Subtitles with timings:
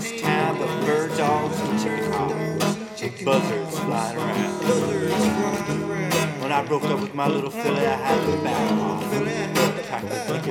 [0.00, 2.34] this town, the bird dogs and chicken hawks,
[3.24, 4.60] buzzards flying around.
[6.42, 9.04] When I broke up with my little filly, I had to back off.
[9.86, 10.50] Practically.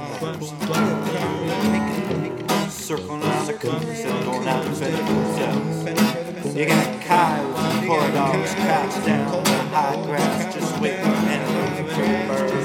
[2.69, 6.55] Circling around the coop instead of going out and for themselves.
[6.55, 11.43] You got coyotes and poor dogs crouched down in the high grass, just waiting and
[11.53, 12.63] looking for birds.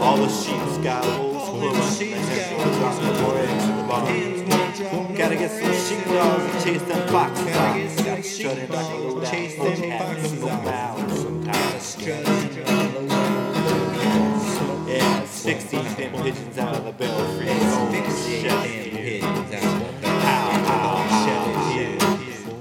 [0.00, 1.19] All the sheep's got
[4.80, 8.04] Gotta get some sheepdogs and chase them foxes out.
[8.06, 11.96] Gotta shut in like a little chase them foxes out sometimes.
[14.88, 17.46] Yeah, 16 them pigeons out of the belfry.
[17.50, 17.92] Oh,
[18.24, 19.22] shit.
[19.22, 20.96] How, how, how,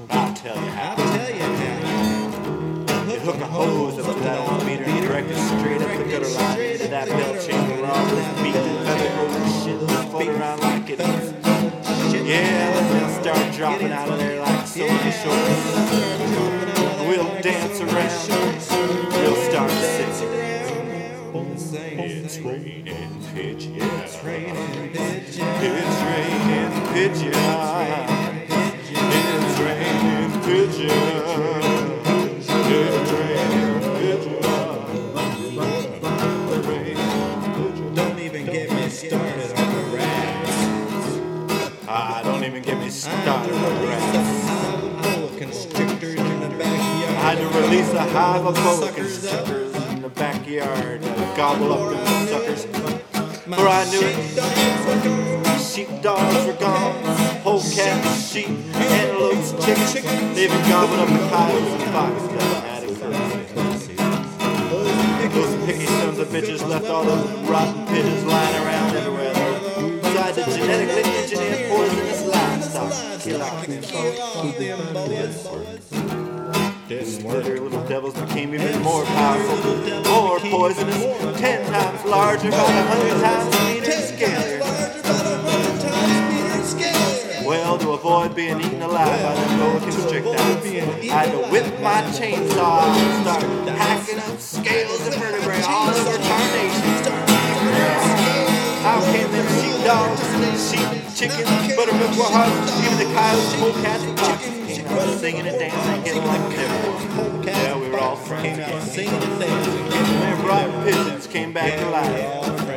[0.09, 3.13] I'll tell you I'll tell you how.
[3.13, 6.03] You hook a hose up to that old meter and direct it straight up the
[6.11, 6.59] gutter line
[6.89, 7.37] that belt
[7.85, 10.78] all those beaked and feathered rows shit just around like
[13.59, 15.71] dropping out of there like so many shorts.
[17.09, 19.11] We'll dance around.
[19.11, 20.39] We'll start singing.
[21.99, 23.75] It's raining pigeon.
[23.81, 25.45] It's raining pigeon.
[25.59, 27.98] It's raining pigeon.
[42.89, 42.91] I
[47.21, 52.25] had to release a hive of boa constrictors in the backyard to gobble up the
[52.25, 52.65] suckers.
[53.45, 54.15] For I knew it.
[55.61, 56.95] Sheepdogs were gone.
[57.43, 60.35] Whole cats, sheep, antelopes, chickens.
[60.35, 62.89] They even gobbled up the coyotes and foxes that had it
[65.31, 69.33] Those picky sons of bitches left all those rotten pigeons lying around everywhere.
[70.01, 72.28] Besides the genetically engineered poisonous
[72.83, 73.21] livestock.
[73.23, 73.65] Kill off
[74.57, 74.79] them
[76.87, 79.57] These slithering little devils became even more powerful,
[80.11, 84.59] more poisonous, ten times larger, about a hundred times meaner and scarier.
[87.45, 90.41] Well, to avoid being eaten alive by the boa constrictors, I
[91.05, 93.43] had to whip my chainsaw and start
[93.75, 96.68] hacking up scales and vertebrae all over carnation.
[103.29, 107.43] The coyotes, polecats, and foxes came out singing and dancing, getting like everyone.
[107.43, 109.83] Yeah, we were all friends Came singing and dancing.
[109.83, 112.69] And them rotten pigeons came back to life.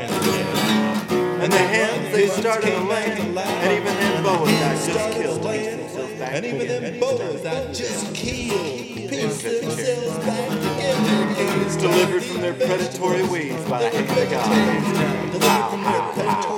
[1.43, 3.05] And the hens, they started to lay.
[3.05, 9.43] And even them boas I just killed And even them boas I just killed pieced
[9.43, 11.81] themselves back together.
[11.81, 15.43] Delivered from their predatory ways by the hand of God.
[15.43, 16.53] How, how, how.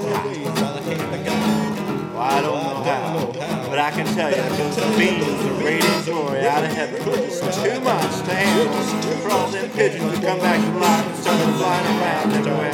[2.14, 6.04] Well, I don't know how, but I can tell you that those beams of radiant
[6.06, 10.62] glory out of heaven just too much to handle all them pigeons to come back
[10.62, 12.70] to life and started flying around everywhere.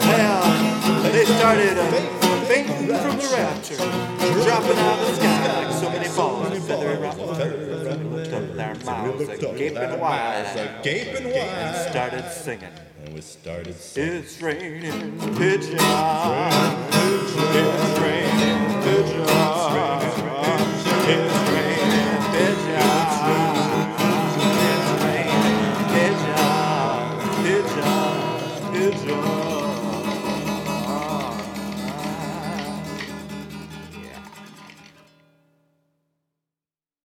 [0.00, 1.90] Well, they started uh,
[2.48, 3.76] fainting from the rapture,
[4.44, 7.28] dropping out of the sky like so many balls of feathery rotten.
[7.92, 12.72] And looked up our mouths gaping wide Gaping and started singing.
[13.04, 14.22] And we started singing.
[14.22, 15.82] It's raining pigeons.
[16.94, 17.91] It's
[21.12, 21.41] Yeah.